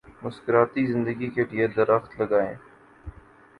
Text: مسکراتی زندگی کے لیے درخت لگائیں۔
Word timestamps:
مسکراتی 0.23 0.85
زندگی 0.85 1.29
کے 1.29 1.43
لیے 1.51 1.67
درخت 1.67 2.19
لگائیں۔ 2.21 2.55